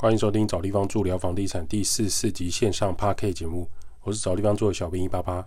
[0.00, 3.68] 欢迎收听找地方住聊房地产第四四集线上 p a r k 节目，
[4.04, 5.44] 我是找地方住的小兵一八八。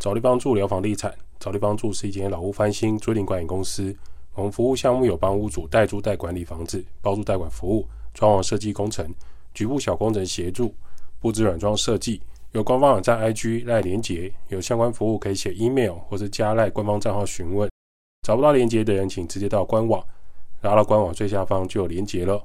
[0.00, 3.96] 找地方住聊房地产，找地方住是一间老屋翻新租赁管理公司。
[4.34, 9.08] 我们服务项目有帮屋主代租代管理房子、包租代管服务、装潢设计工程、
[9.54, 10.74] 局部小工程协助、
[11.20, 12.20] 布置软装设计。
[12.50, 17.68] 有官方网站 IG 赖连接，有相关服务可以写 email 或者加赖官方账号询问。
[18.22, 20.04] 找不到连接的人，请直接到官网，
[20.62, 22.42] 拉到官网最下方就有连接了。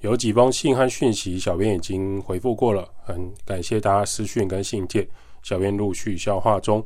[0.00, 5.08] 有几封信和讯息，小编已经回复过了，很感谢大家私讯跟信件，
[5.42, 6.82] 小编陆续消化中。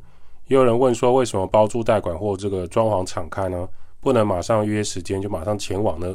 [0.46, 3.68] 也有人问说，为什么包租代管或这个装潢敞开呢？
[4.02, 6.08] 不能马上约时间就马上前往呢，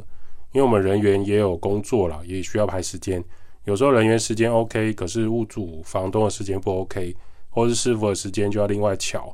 [0.51, 3.23] 因为我们人员也有工作了，也需要排时间。
[3.63, 7.15] 有时候人员时间 OK，可是屋主、房东的时间不 OK，
[7.49, 9.33] 或是师傅的时间就要另外瞧。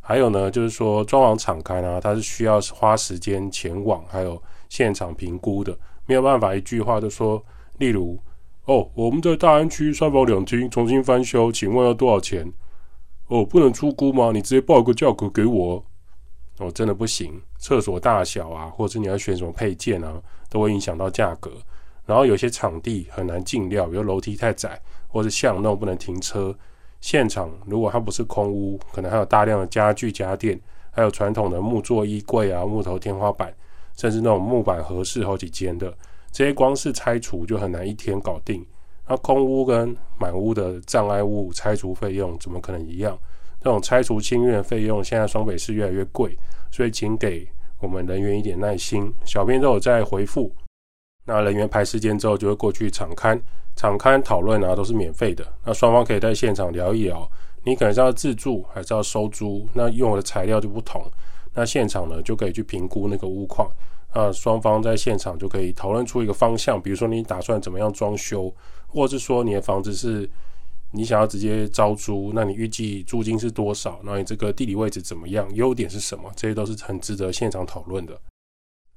[0.00, 7.42] 还有呢，就是说装潢敞开呢，它是需要花时间前往，还有现场评估的，没有办法一句话就说。
[7.78, 8.18] 例如，
[8.64, 12.50] 哦，我们在大安区三房两厅重新翻修，请问要多少钱？
[13.28, 14.30] 哦，不能出估吗？
[14.32, 15.84] 你直接报个价格给我。
[16.58, 21.50] 哦，真的不行，厕所大小啊，或者你要选什么配件啊，都会影响到价格。
[22.06, 26.56] 然后有些场地很难进料，比如楼梯太窄，或者巷弄不能停车。
[27.00, 30.58] 现场如果它不是空屋，可能还有大量的家具家电，
[30.90, 33.54] 还有传统的木座衣柜啊、木头天花板，
[33.96, 35.92] 甚至那种木板合适好几间的，
[36.32, 38.64] 这些光是拆除就很难一天搞定。
[39.06, 43.16] 那空屋跟满屋的障碍物拆除费用怎么可能一样？
[43.66, 46.38] 这种拆除清运的费用，现在双北市越来越贵，
[46.70, 47.44] 所以请给
[47.80, 49.12] 我们人员一点耐心。
[49.24, 50.52] 小编都有在回复，
[51.24, 53.42] 那人员排时间之后就会过去场刊，
[53.74, 55.44] 场刊讨论啊都是免费的。
[55.64, 57.28] 那双方可以在现场聊一聊，
[57.64, 61.02] 你可能是要自住还是要收租，那用的材料就不同。
[61.52, 63.68] 那现场呢就可以去评估那个屋况，
[64.14, 68.54] 那双方在现场就可以讨论出一个方向，比如说你打算怎么样装修，
[68.86, 70.30] 或者是说你的房子是。
[70.96, 74.00] 你想要直接招租，那你预计租金是多少？
[74.02, 75.46] 那你这个地理位置怎么样？
[75.54, 76.32] 优点是什么？
[76.34, 78.18] 这些都是很值得现场讨论的。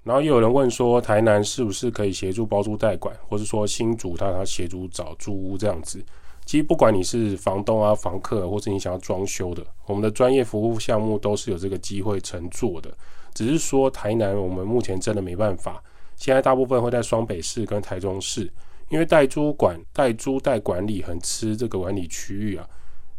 [0.03, 6.01] 然后又有人问说，台南是不是可以协助包租代管，或者说新主他他协助找租屋这样子？
[6.45, 12.89] 其实不管你是房东啊、房客，或是你想要装修的，我们的专业服务项目都是有这个机会乘坐的。
[13.33, 15.83] 只是说台南我们目前真的没办法，
[16.15, 18.49] 现在大部分会在双北市跟台中市。
[18.89, 22.67] 因为代租管、代租代管理很吃这个管理区域啊，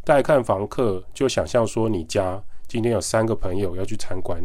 [0.03, 4.41] 代看房客就想象说，你家今天有三个朋友要去参观，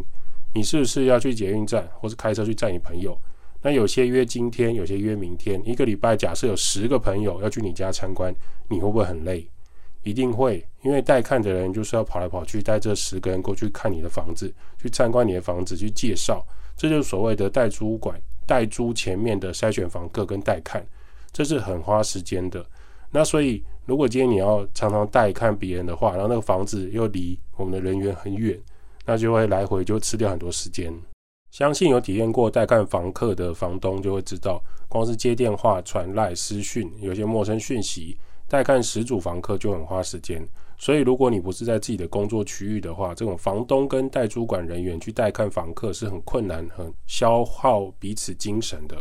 [0.53, 3.17] 你是不是要去捷运站，或是开车去载你朋友？
[3.61, 8.33] 那有些约今天，有些约明天，一个礼拜假设有十个朋友要去你家参观，
[8.69, 9.45] 你会不会很累？
[10.03, 16.41] 一定会，因为代看的人就是要跑来跑去，带这十个人过去看你的房子，去参观你的房子，去介绍，
[16.77, 20.85] 这就是所谓的代租管、代租前面的筛选房客跟代看。
[21.37, 22.65] 这是很花时间的，
[23.11, 28.59] 那所以如果今天你要常常带看别人的话，然后那个房子又离我们的人员很远，
[29.05, 30.91] 那就会来回就吃掉很多时间。
[31.51, 34.59] 相信有体验过带看房客的房东就会知道，
[34.89, 40.43] 光是接电话、传赖、私讯，有些陌生讯息，带看十组房客就很花时间。
[40.79, 48.97] 所以如果你不是在自己的工作区域的话，这种房东跟代主管人员去带看房客是很困难、很消耗彼此精神的。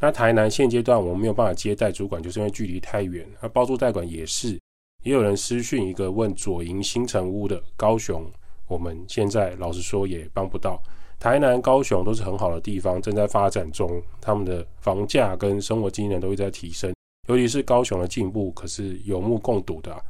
[0.00, 3.26] 那台南现阶段我们没有办法接待主管，就是因为距离太远。
[3.42, 4.58] 那包租代管也是，
[5.02, 8.24] 也有人私讯一个问左营新城屋的高雄，
[8.68, 10.80] 我们现在老实说也帮不到。
[11.18, 16.94] 台南、高雄都是很好的地方，正在发展中，他们的房价跟生活机能都会在提升。
[17.28, 20.00] 尤其是高雄的进步，可是有目共睹的。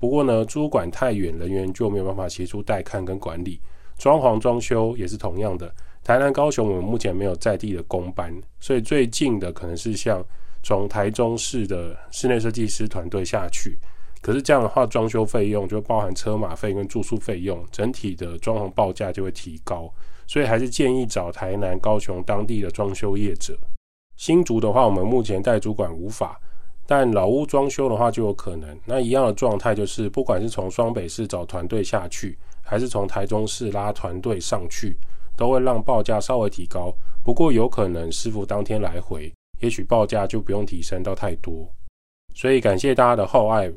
[0.00, 3.60] 不过呢，租管太远，人员就没有办法协助代看跟管理。
[3.96, 5.72] 装潢装修也是同样的。
[6.04, 10.22] 台南、高雄，我们目前没有在地的工班，所以最近的可能是像
[10.62, 13.78] 从台中市的室内设计师团队下去。
[14.20, 19.90] 可是这样的话，装修费用就包含车马费跟住宿费用，整体的装潢报价就会提高。
[20.26, 23.58] 所以还是建议找台南、高雄当地的装修业者。
[24.16, 26.38] 新竹的话，我们目前代主管无法，
[26.86, 28.78] 但老屋装修的话就有可能。
[28.84, 34.94] 那一样的状态就是，不管是从双北市找团队下去，还是从台中市拉团队上去。
[35.36, 36.94] 都会让报价稍微提高，
[37.24, 41.68] 不过有可能师傅当天来回，也许报价就不用提升到太多。
[42.34, 43.72] 所以感谢大家的厚爱。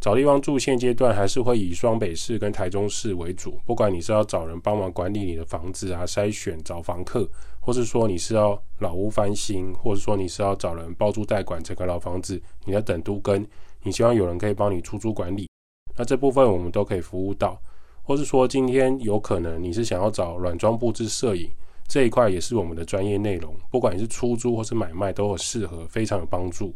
[0.00, 7.28] 找地方住现阶段还是会以双北市跟台中市为主，不管你是要找人帮忙管理你的房子啊、筛选找房客，
[7.58, 13.44] 或是说你是要老屋翻新，或者说你是要找人包租代管整个老房子，你在等都跟，
[13.82, 15.48] 你希望有人可以帮你出租管理，
[15.96, 17.60] 那这部分我们都可以服务到。
[18.08, 21.46] 或是说今天有可能你是想要找软装布置摄影
[21.86, 26.72] 这一块，也是我们的专业内容，不管你是出租或是买卖都有适合，非常有帮助。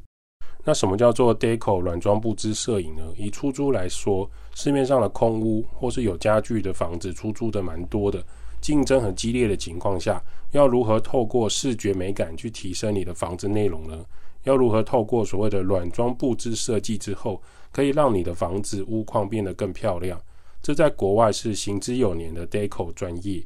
[0.63, 3.03] 那什么叫做 deco 软装布置摄影呢？
[3.17, 8.23] 以出租来说，市面上的空屋或是有家具的房子出租的蛮多的。
[8.61, 14.05] 竞争很激烈的情况下，要如何透过视觉美感去提升你的房子内容呢？
[14.45, 17.41] 要如何透过所谓的软装布置设计之后，
[17.71, 20.21] 可以让你的房子屋况变得更漂亮？
[20.63, 23.45] 这在国外是行之有年的 deco 专业，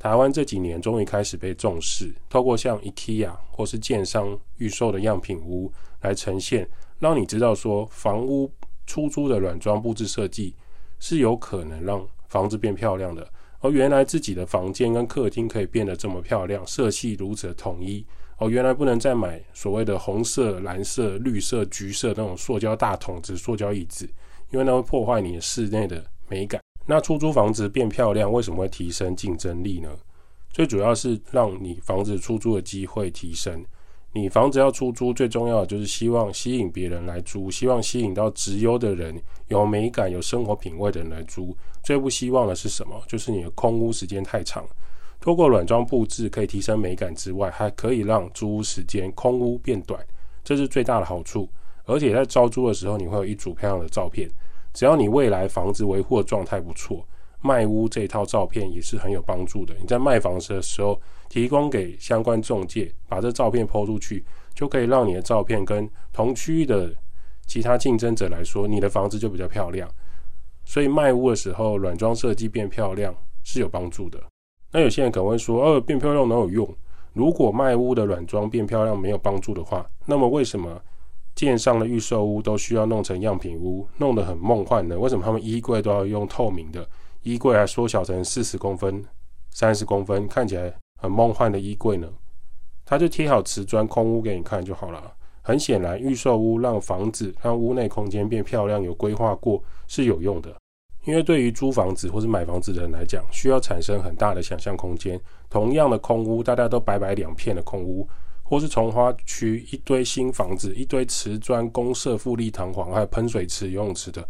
[0.00, 6.68] 台湾这几年终于开始被重视，透过像 IKEA 或是建商预售的样品屋来呈现，
[6.98, 8.52] 让你知道说房屋
[8.84, 10.56] 出租的软装布置设计
[10.98, 13.26] 是有可能让房子变漂亮的。
[13.60, 18.04] 而原来自己的房间跟客厅可以变得这么漂亮，色系如此的统一。
[18.38, 24.04] 哦，原来不能再买所谓的红色、蓝色、绿色、橘色那种塑胶大桶子、塑胶椅子，
[24.50, 26.60] 因为那会破坏你的室内的美感。
[26.86, 29.90] 那出租房子变漂亮，为什么会提升竞争力呢？
[30.52, 33.64] 最主要是让你房子出租的机会提升。
[34.12, 41.54] 你房子要出租，最重要的就是希望吸引别人来租，希望吸引到直优的人、有美感、有生活品味的人来租。
[41.82, 42.98] 最不希望的是什么？
[43.06, 44.64] 就是你的空屋时间太长。
[45.20, 50.02] 透过软装布置可以提升美感之外，还可以让租屋时间空屋变短，
[50.42, 51.46] 这是最大的好处。
[51.84, 54.30] 而且在招租的时候，你会有一组漂亮的照片。
[54.76, 57.02] 只要你未来房子维护的状态不错。
[57.40, 59.74] 卖屋这一套照片也是很有帮助的。
[59.80, 61.00] 你在卖房子的时候，
[61.30, 64.22] 提供给相关中介，把这照片抛出去，
[64.54, 66.92] 就可以让你的照片跟同区域的
[67.46, 69.88] 其他竞争者来说，你的房子就比较漂亮。
[70.64, 73.14] 所以卖屋的时候，软装设计变漂亮
[73.44, 74.20] 是有帮助的。
[74.72, 76.76] 那有些人可能会说，呃，变漂亮能有用？
[77.14, 80.78] 如果卖屋的软装变漂亮没有帮助的话，那么为什么
[81.36, 84.98] 建商的预售屋都需要弄成样品屋，弄得很梦幻呢？
[84.98, 86.88] 为什么他们衣柜都要用透明的？
[87.22, 89.04] 衣柜还缩小成四十公分、
[89.50, 92.08] 三十公分，看起来很梦幻的衣柜呢？
[92.84, 95.12] 它就贴好瓷砖空屋给你看就好了。
[95.42, 100.52] 很显然，预售屋让房子、让屋内空间变漂亮，有规划过是有用的。
[101.04, 105.20] 因为对于租房子或是买房子的人来讲，需要产生很大的想象空间。
[105.48, 108.08] 同样的空屋，大家都白白两片的空屋，
[108.48, 114.26] 或是从化区一堆新房子、一堆瓷砖、公设富丽堂皇，还有喷水池、游泳池的。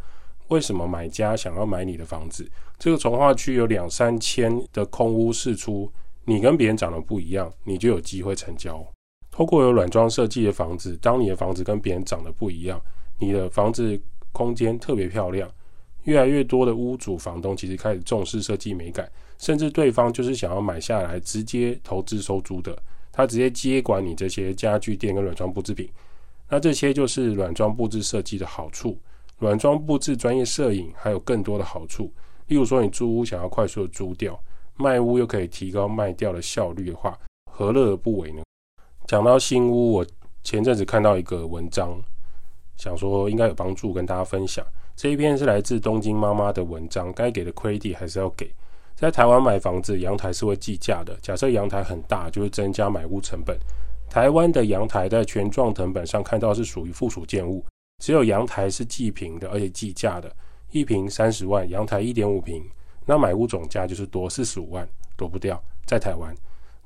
[0.48, 2.48] 为什么买家想要买你的房子？
[2.78, 5.90] 这个从化区有两三千的空屋释出，
[6.24, 8.82] 你跟别人长得不一样，你就有机会成交。
[9.30, 12.80] 透过有软装设计的房子，当你的房子跟别人长得不一样，
[13.18, 14.00] 你的房子
[14.32, 15.50] 空间特别漂亮，
[16.04, 22.78] 越来越多的屋主、房东其实开始重视设计美感，甚至对方就是想要买下来直接投资收租的，
[23.16, 25.88] 他直接接管你这些家具店跟软装布置品。
[26.50, 28.96] 那这些就是软装布置设计的好处。
[29.38, 32.12] 软装布置、专业摄影还有更多的好处，
[32.46, 34.38] 例如说你租屋想要快速的租掉，
[34.76, 37.18] 卖屋又可以提高卖掉的效率的话，
[37.50, 38.42] 何乐而不为呢？
[39.06, 40.06] 讲到新屋，我
[40.42, 42.00] 前阵子看到一个文章，
[42.76, 44.64] 想说应该有帮助跟大家分享。
[44.94, 48.50] 这一篇是来自东京妈妈的文章，该给的 credit 还是要给。
[48.96, 51.14] 在台湾买房子，阳台是会计价的。
[51.20, 53.54] 假设阳台很大，就会增加买屋成本。
[54.08, 57.62] 台湾的阳台在权状成本上看到是属于附属建物。
[58.02, 60.34] 只有阳台是计平的，而且计价的，
[60.70, 62.64] 一平三十万，阳台一点五平，
[63.04, 65.62] 那买屋总价就是多四十五万，躲不掉。
[65.84, 66.34] 在台湾，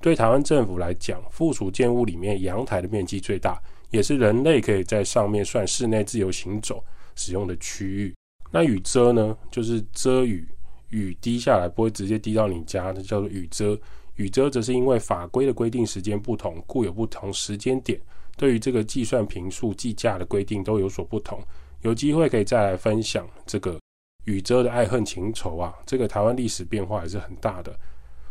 [0.01, 6.83] 对台湾政府来讲，附属建物里面阳台的面积最大，也是人类可以在上面算室内自由行走
[7.15, 8.13] 使用的区域。
[8.51, 10.47] 那雨遮呢，就是遮雨，
[10.91, 13.79] 雨滴下来不会直接滴到你家，那叫做雨遮。
[14.17, 17.99] 雨遮则是因为法规的规定时间不同，故有不同时间点。
[18.37, 21.41] 对于这个计算平数计价的规定都有所不同，
[21.83, 23.79] 有机会可以再来分享这个
[24.25, 25.75] 雨遮的爱恨情仇啊。
[25.87, 27.75] 这个台湾历史变化也是很大的。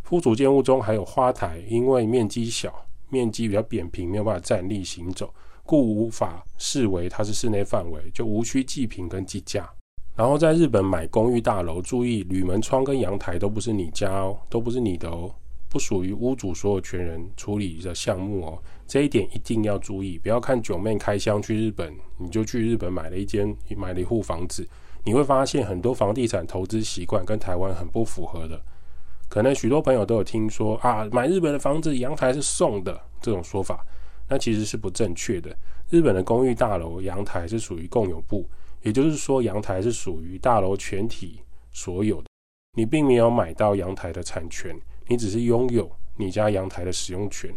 [0.03, 2.73] 附属建物中还有花台，因为面积小，
[3.09, 9.69] 面积比较扁平，没有办法站立行走，故无法视为它是室内范围，就无需计平跟计价。
[10.19, 15.33] 然后在日本买公寓大楼，注意铝门窗跟阳台都不是你家哦，都不是你的哦。
[15.69, 20.19] 不属于屋主所有权人处理的项目哦，这一点一定要注意。
[20.19, 24.67] 不要看九妹开箱去日本，你就去日本买了一间买了一户房子，
[25.05, 28.61] 你会发现很多房地产投资习惯跟台湾很不符合的。
[29.29, 33.85] 可能许多朋友都有听说啊，买日本的房子阳台是送的这种说法，
[34.27, 35.55] 那其实是不正确的。
[35.89, 38.45] 日本的公寓大楼阳台是属于共有部，
[38.81, 42.27] 也就是说阳台是属于大楼全体所有的，
[42.77, 44.75] 你并没有买到阳台的产权。
[45.07, 47.53] 你只是拥有，你家阳台的使用权。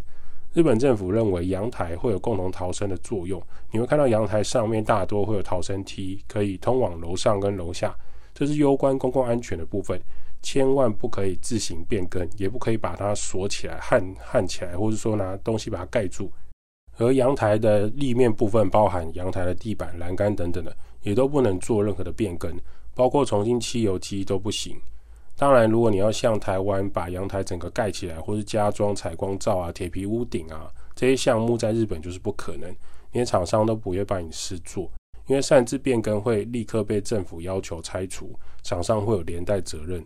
[0.54, 7.94] 日本政府认为阳台会有共同逃生的作用，你会看到阳台上面大多会有逃生梯，可以通往楼上跟楼下，
[8.34, 9.98] 这是攸关公共安全的部分，
[10.42, 16.30] 千万不可以自行变更，也不可以把它锁起来、焊焊起来，或者说拿东西把它盖住。
[17.02, 22.54] 而阳台的立面部分，包含阳台的地板、栏杆等等的，也都不能做任何的变更，
[22.94, 24.76] 包括重新漆油漆都不行。
[25.37, 32.73] 当然，如果你要像台湾把阳台整个盖起来，或是加装采光罩啊、铁皮屋顶啊这些项目，在日本就是不可能，
[33.12, 34.90] 连厂商都不会帮你试做，
[35.26, 38.30] 因为擅自变更会立刻被政府要求拆除，
[38.62, 40.04] 厂商会有连带责任。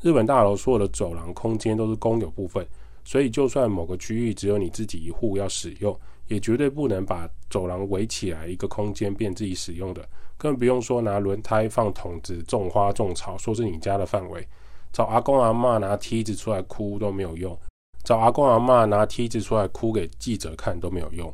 [0.00, 2.66] 日本大楼所有的走廊空间都是公有部分，
[3.08, 10.06] 所以就算某个区域只有你自己一户要使用，也绝对不能把走廊围起来一个空间变自己使用的。
[10.36, 14.46] 更不用说拿轮胎放桶子种花种草，说是你家的范围。
[14.92, 17.58] 找阿公阿妈拿梯子出来哭都没有用，
[18.04, 21.32] 找阿公阿妈拿梯子出来哭给记者看都没有用。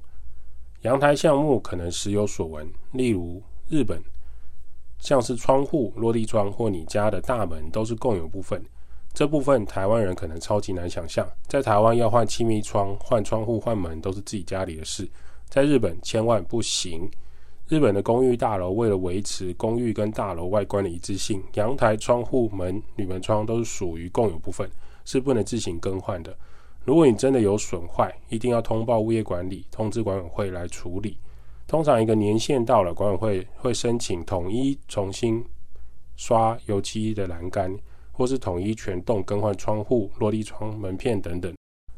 [0.82, 4.00] 阳台项目可能时有所闻，例如日本，
[5.00, 8.64] 像是窗户、落地窗或你家的大门都是共有部分。
[9.14, 15.08] 这部分台湾人可能超级难想象，在台湾要换气密窗、换窗户、换门都是自己家里的事，
[15.48, 17.08] 在日本千万不行。
[17.68, 24.68] 日本的公寓大楼为了维持公寓跟大楼外观的一致性，阳台、窗户、门、铝门窗都是属于共有部分，
[25.04, 26.36] 是不能自行更换的。
[26.84, 31.16] 如果你真的有损坏，一定要通报物业管理，通知管委会来处理。
[31.66, 35.42] 通常一个年限到了，管委会会申请统一重新
[36.16, 37.74] 刷油漆的栏杆，
[38.14, 41.52] 或是统一全栋更换窗户、落地窗、门片等等。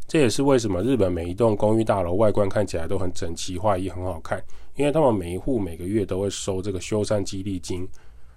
[0.08, 4.42] 这也是为什么日本每一栋公寓大楼外观看起来都很整齐划一，很好看。
[4.74, 7.88] 因为他们每一户每个月都会收这个修缮激励金，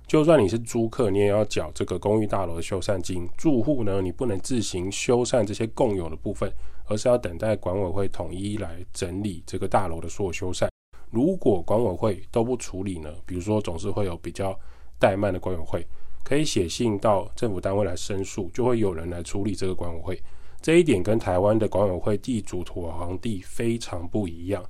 [0.07, 3.27] 就算你是租客，你也要缴这个公寓大楼的修缮金。
[3.37, 6.51] 住户呢，你不能自行修缮这些共有的部分，
[6.85, 10.67] 而是要等待管委会统一来整理这个大楼的所有修缮。
[11.11, 14.57] 如果管委会都不处理呢，比如说总是会有比较
[14.99, 15.85] 怠慢的管委会，
[16.29, 20.21] 可以写信到政府单位来申诉，就会有人来处理这个管委会。
[20.61, 24.63] 这一点跟台湾的管委会地主土皇帝非常不一样。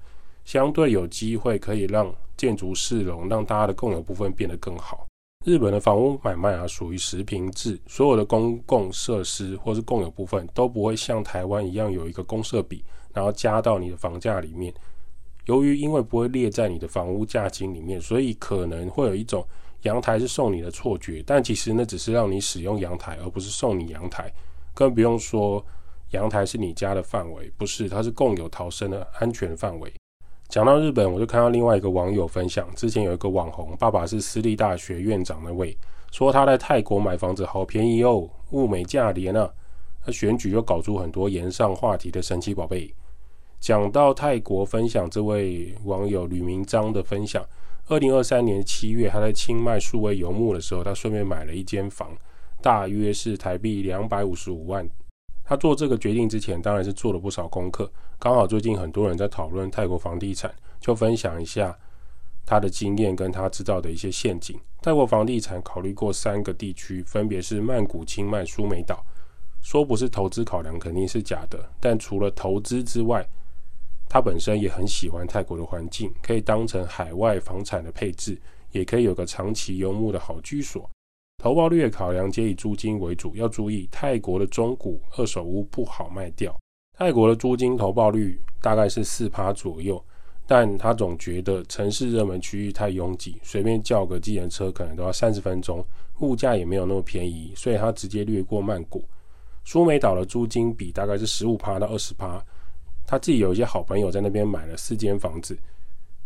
[0.45, 5.05] 相对有机会可以让建筑市容，让大家的共有部分变得更好。
[5.45, 14.73] 日本的房屋买卖啊，属于实平制，所有的公共设施或是共有部分都不会像台湾一样有一个公设比，然后加到你的房价里面。
[15.45, 19.45] 由于因为不会列在你的房屋价金里面，所以可能会有一种
[19.83, 24.31] 阳台是送你的错觉，但其实那只是让你使用阳台，而不是送你阳台。
[24.73, 25.63] 更不用说
[26.11, 29.91] 阳台是你家的范围，不是，它是共有逃生的安全范围。
[30.47, 35.77] 讲到日本，我就看到另外一个网友分享，之前有一个网红，爸爸是私立大学院长那位，
[36.11, 39.49] 说他在泰国买房子好便宜哦，物美价廉啊。
[40.01, 42.91] 他选举又搞出很多言上话题的神奇宝贝。
[43.59, 47.45] 讲到泰国分享，这位网友吕明章的分享，
[47.89, 52.15] 二零二三年七月，他在清迈数位游牧的时候，他顺便买了一间房，
[52.61, 54.87] 大约是台币两百五十五万。
[55.43, 57.91] 他做这个决定之前，当然是做了不少功课。
[58.19, 61.75] 刚好最近很多人在讨论泰国房地产，就分享一下
[62.45, 64.55] 他的经验跟他知道的一些陷阱。
[64.83, 69.03] 泰国房地产考虑过三个地区，分别是曼谷、清迈、苏梅岛。
[69.63, 73.27] 说不是投资考量肯定是假的，但除了投资之外，
[74.09, 78.35] 他本身也很喜欢泰国的环境，可以当成海外房产的配置，
[78.71, 80.89] 也可以有个长期游牧的好居所。
[81.37, 86.53] 投报率的考量皆以租金为主，要注意泰国的中古二手屋不好卖掉。
[86.97, 90.03] 泰国的租金投报率大概是四趴左右，
[90.45, 95.85] 但他总觉得城市热门区域太拥挤，随便叫个计程车可能都要三十分钟，
[96.19, 99.05] 物价也没有那么便宜，所以他直接略过曼谷。
[99.63, 102.43] 苏梅岛的租金比大概是十五趴到二十趴，
[103.09, 105.57] 他自己有一些好朋友在那边买了四间房子。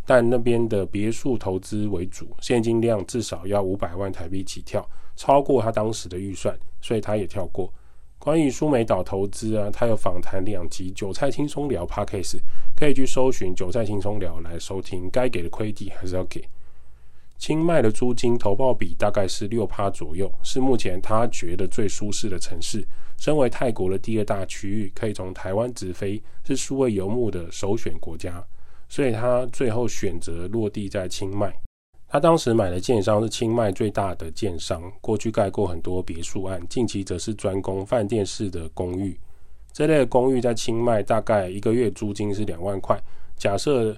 [0.05, 4.85] 但那边的别墅投资为主，现金量至少要五百万台币起跳，
[5.15, 7.73] 超过他当时的预算，所以他也跳过。
[8.19, 12.39] 关于苏梅岛投资啊，他有访谈两集《韭菜轻松聊》Podcast，
[12.75, 15.09] 可以去搜寻《韭菜轻松聊》来收听。
[15.09, 16.45] 该给的亏地还是要给。
[17.37, 22.85] 清迈的租金投报比大概是六趴左右，是目前他觉得最舒适的城市。
[23.17, 28.43] 身为泰国的第二大区域，可以从台湾直飞，是数位游牧的首选国家。
[28.89, 31.51] 所以他最后选择落地在清迈。
[32.08, 39.20] 他当时买的建商是清迈最大的建商，过去盖过很多别墅案，近期则是专攻饭店式的公寓。
[39.72, 43.01] 这类公寓在清迈大概一个月租金是两万块。
[43.36, 43.98] 假设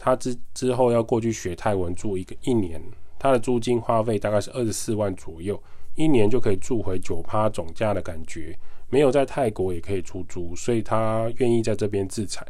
[0.00, 2.82] 他之之后要过去学泰文住一个一年，
[3.20, 5.62] 他的租金花费大概是二十四万左右，
[5.94, 8.56] 一年就可以住回九趴总价的感觉。
[8.90, 12.46] 没有在泰国也可以出租，所以他愿意在这边自产。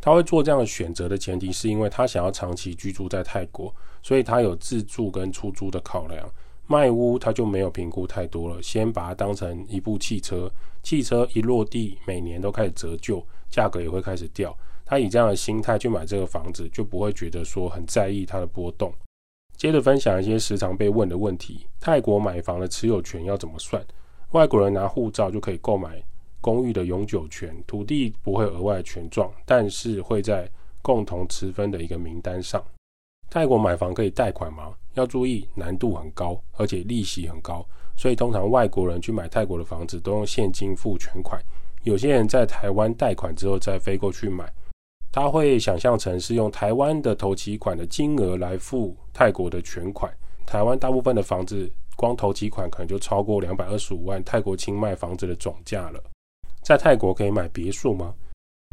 [0.00, 6.28] 他会做这样的选择的前提，是因为他想要长期居住在泰国，所以他有自住跟出租的考量。
[6.66, 10.50] 卖屋他就没有评估太多了，先把它当成一部汽车，
[10.82, 14.56] 汽车一落地，每年都开始折旧，价格也会开始掉。
[14.84, 18.92] 他以这样的心态去买这个房子，就不会觉得说很在意它的波动。
[19.62, 23.80] 接着分享一些时常被问的问题：泰国买房的持有权要怎么算？
[24.32, 26.02] 外国人拿护照就可以购买。
[26.40, 30.50] 公寓的永久权，土地不会额外权状，但是会在
[30.82, 32.60] 共同持分的一个名单上。
[33.30, 34.72] 泰国买房可以贷款吗？
[34.94, 37.64] 要注意难度很高，而且利息很高，
[37.96, 41.40] 所以通常外国人去买泰国的房子都用现金付全款。
[41.84, 44.52] 有些人在台湾贷款之后再飞过去买，
[45.12, 50.12] 他会想象成是用台湾的头期款的金额来付泰国的全款。
[50.46, 56.02] 台湾大部分的房子光头期款可能就超过两百二十五万泰国清卖房子的总价了。
[56.62, 58.14] 在泰国可以买别墅吗？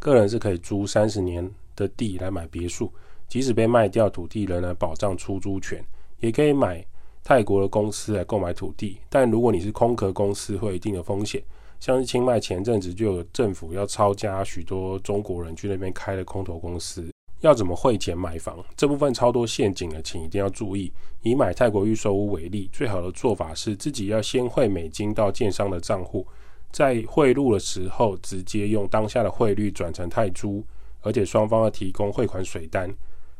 [0.01, 2.91] 个人是可以租三十年的地来买别墅，
[3.27, 5.83] 即使被卖掉，土地仍然保障出租权。
[6.19, 6.85] 也可以买
[7.23, 11.41] 泰国的公司来购买土地，但如果你是空壳公司，会有一定的风险。
[11.79, 17.09] 像是清迈前阵子就有政府要抄家许多中国人去那边开了空头公司，
[17.41, 18.57] 要怎么汇钱买房？
[18.75, 20.91] 这部分超多陷阱的，请一定要注意。
[21.21, 26.25] 以买泰国预售屋为例，最好的做法是自己要先汇美金到建商的账户。
[26.71, 30.63] 在汇入的时候，直接用当下的汇率转成泰铢，
[31.01, 32.93] 而且双方要提供汇款水单。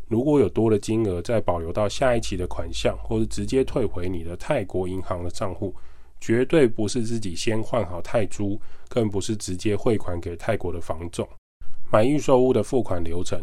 [0.07, 5.75] 如果有多的金额，再保留到下一期的款项，或是直接退回你的泰国银行的账户，
[6.19, 11.27] 绝对不是自己先换好泰铢，更不是直接汇款给泰国的房总。
[11.91, 13.39] 买预售屋的付款流程，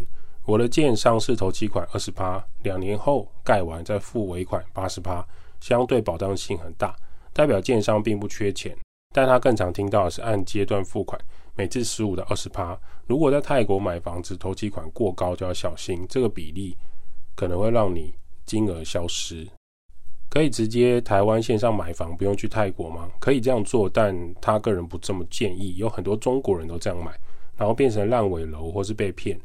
[0.47, 5.27] 我的建商是头期款二十八，两年后盖完再付尾款八十八，
[5.61, 6.95] 相对保障性很大，
[7.33, 8.77] 代表建商并不缺钱。
[9.13, 11.21] 但他更常听到的是按阶段付款，
[11.57, 12.79] 每次十五到二十趴。
[13.09, 16.77] 如果在泰国买房子，头期款过高就要小心，这个比例
[17.35, 19.45] 可能会让你金额消失。
[20.31, 23.11] 可以直接台湾线上买房，不用去泰国吗？
[23.19, 25.75] 可以这样做，但他个人不这么建议。
[25.77, 27.11] 有很多中国人都这样买，
[27.57, 29.37] 然后变成烂尾楼或是被骗。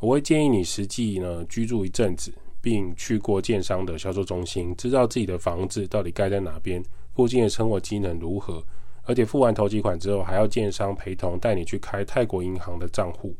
[0.00, 6.82] 我会建议你实际呢居住一阵子，并去过建商的销售中心，知道自己的房子到底盖在哪边，
[7.14, 8.62] 附近的生活机能如何。
[9.06, 13.34] 而且付完头几款之后，还要建商陪同带你去开泰国银行的账户。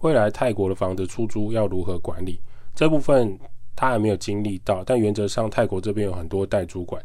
[0.00, 2.40] 未来泰国的房子出租要如何管理？
[2.74, 3.38] 这部分
[3.74, 7.04] 他还没有经历到，但原则上泰国这边有很多代租管，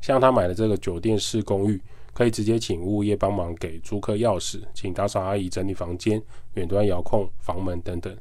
[0.00, 1.80] 像他买的这个酒店式公寓，
[2.12, 6.22] 可以直接请物业帮忙给租客钥匙，请打扫阿姨整理房间，
[6.54, 8.14] 远端遥控房门等等。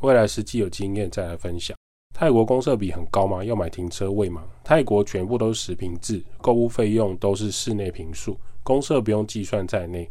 [0.00, 1.76] 未来实际有经验再来分享。
[2.12, 3.44] 泰国公设比很高吗？
[3.44, 4.44] 要买停车位吗？
[4.62, 8.38] 泰国全部都是实平制，购物费用都是室内平数。
[8.62, 10.08] 公社不用计算在内，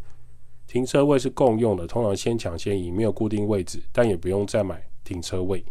[0.67, 5.63] 停车位是共用的，通常先抢先赢，没有固定位置，但也不用再买停车位。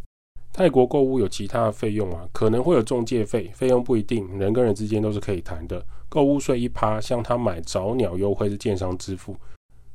[0.53, 2.29] 泰国购物有其他的费用吗？
[2.33, 5.85] 可能会有中介费，费用不一定，人跟人之间都是可以谈的。
[6.09, 9.37] 购物税一趴，像他买早鸟优惠是建商支付。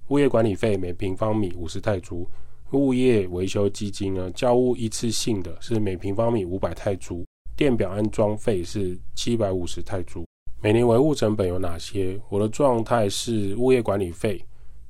[0.09, 2.27] 物业管理费每平方米五十泰铢，
[2.73, 7.23] 物业维修基金呢，交屋一次性的是每平方米五百泰铢，
[7.55, 10.25] 电表安装费是七百五十泰铢。
[10.61, 12.19] 每年维护成本有哪些？
[12.29, 14.43] 我的状态是物业管理费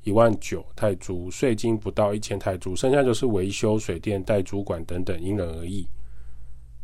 [0.03, 5.87] 一万九泰铢，税金不到一千泰铢，剩下就是维修、水电、代主管等等，因人而异。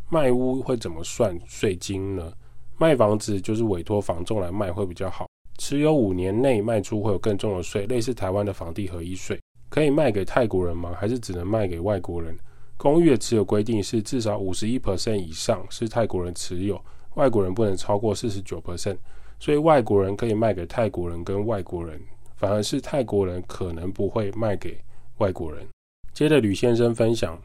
[0.10, 2.32] 卖屋会怎么算税金呢？
[2.77, 5.27] 卖房子就是委托房仲来卖会比较好，
[5.58, 9.39] 持有五年内卖出会有更重的税，类似台湾的房地合一税。
[9.73, 10.95] 可以卖给泰国人吗？
[10.99, 12.38] 还是只能卖给外国人？
[12.77, 16.79] 公寓的持有规定是至少五十一 percent 以上是泰国人持有。
[17.15, 18.97] 外国人不能超过四十九 percent，
[19.39, 21.99] 所以外国人可以卖给泰国人跟外国人，
[22.36, 24.77] 反而是泰国人可能不会卖给
[25.17, 25.65] 外国人。
[26.13, 27.36] 接着吕先生分享，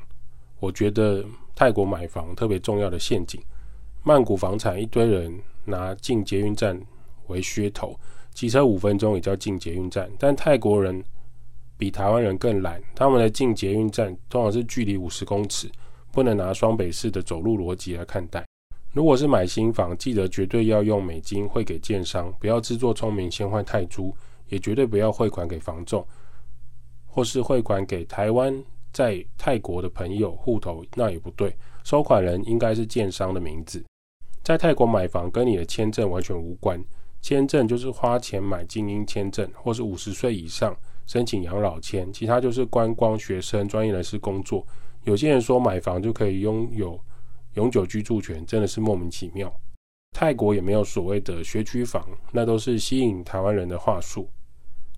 [0.61, 3.41] 我觉得泰国买房特别重要的陷阱。
[4.05, 5.33] 曼谷房产一堆人
[5.65, 6.79] 拿进捷运站
[7.29, 7.99] 为噱头，
[8.35, 11.03] 骑车五分钟也叫进捷运站，但泰国人
[11.79, 15.71] 比台湾人更懒，他们的进捷运站通常是距离五十公尺，
[16.13, 18.45] 不能拿双北市的走路逻辑来看待。
[18.93, 24.13] 如果是买新房，记得绝对要用美金汇给建商，不要自作聪明先换泰铢，
[24.49, 26.05] 也绝对不要汇款给房仲，
[27.07, 28.61] 或是汇款给台湾
[28.93, 31.55] 在泰国的朋友户头，那也不对。
[31.85, 33.85] 收款人应该是建商的名字。
[34.43, 36.83] 在泰国买房跟你的签证完全无关，
[37.21, 40.75] 签证就是花钱买精英签证，或是五十岁以上
[41.09, 44.65] 申请养老签，其他就是观光、学生、专业人士工作。
[45.05, 47.01] 有些人说买房就可以拥有。
[47.55, 49.51] 永久居住权真的是莫名其妙。
[50.13, 54.29] 泰国也没有所谓的学区房，那都是吸引台湾人的话术。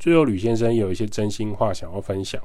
[0.01, 2.42] 最后，吕先生有一些真心话想要分享。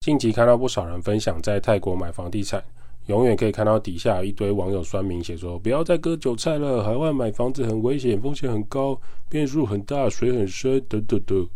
[0.00, 2.62] 近期看到不少人分享在泰国买房地产，
[3.06, 11.48] 永远可以看到底下有一堆网友酸民写说：“不要再割韭菜了，海外买房子很危险，风险很高，变数很大，水很深，等等等。”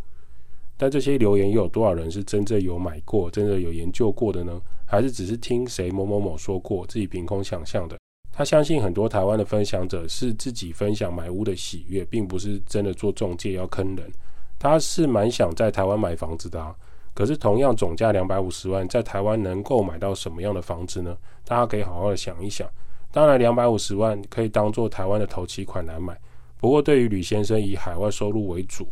[0.79, 4.59] 但这些留言又有多少人是真正有买过、真的有研究过的呢？
[4.87, 7.99] 还是只是听谁某某某说过，自己凭空想象的？
[8.33, 14.11] 他相信很多台湾的分享者是自己分享买屋的喜悦，并不是真的做中介要坑人。
[14.59, 16.75] 他是蛮想在台湾买房子的啊。
[17.13, 21.17] 可是，同样总价两百五十万，在台湾能够买到什么样的房子呢？
[21.45, 22.69] 大家可以好好的想一想。
[23.11, 26.17] 当然，两百五十万可以当做台湾的头期款来买。
[26.59, 28.87] 不过，对于吕先生以海外收入为主，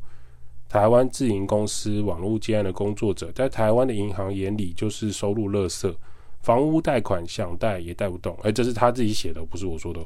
[0.76, 5.90] 台湾自营公司网络接案的工作者，在台湾的银行眼里就是收入垃圾，
[6.42, 8.36] 房屋贷款想贷也贷不动。
[8.42, 10.00] 而这是他自己写的，不是我说的。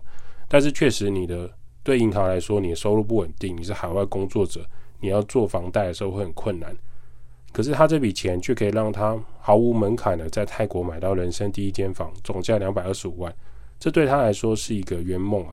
[0.47, 1.51] 但是，确实你的
[1.83, 4.65] 对银行来说，你的收入不稳定，你是海外工作者，
[5.01, 6.73] 你要做房贷的时候会很困难。
[7.51, 13.35] 可是他这笔钱却可以让他毫无门槛的在泰国买到人生第一间房，总价两百二十五万，
[13.81, 15.45] 这对他来说是一个圆梦。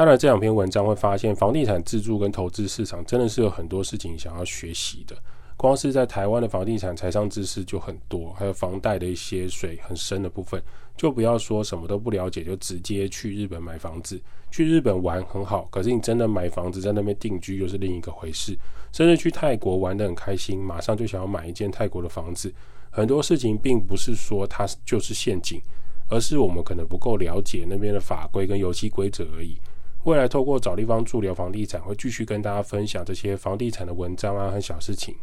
[0.00, 5.14] 看了这两篇文章，会发现房地产自住跟投资市场真的是有很多事情想要学习的。
[5.58, 10.58] 光是在台湾的房地产财商知识就很多，还有房贷的一些水很深的部分，
[10.96, 14.18] 就不要说什么都不了解就直接去日本买房子。
[14.50, 18.56] 去日本玩很好，可是你真的买房子在那边定居又是另一个回事。
[18.92, 22.50] 甚至去泰国玩得很开心，马上就想要买一间泰国的房子。
[22.88, 25.60] 很多事情并不是说它就是陷阱，
[26.08, 29.58] 而是我们可能不够了解那边的法规跟游戏规则而已。
[30.04, 35.14] 未来透过找地方住聊房地产，会继续跟大家分享这些房地产的文章啊和小事情。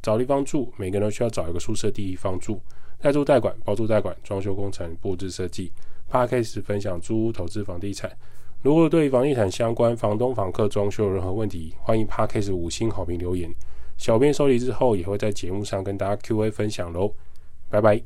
[0.00, 2.60] 找地方住，每个人都需要找一个宿舍地方住，
[3.00, 5.72] 代租代管、包租代管、装修工程、布置设计。
[6.08, 8.10] p a r k a s 分享租屋投资房地产。
[8.60, 13.52] 如果对房地产相关、房东、房客装修有任何问题，欢迎 p a r k a s 五星好评留言。
[13.96, 17.12] 小编收集之后，也会在节目上跟大家 Q&A 分享喽。
[17.68, 18.00] 拜拜。